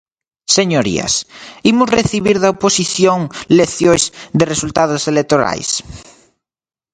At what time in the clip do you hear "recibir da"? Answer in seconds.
1.97-2.53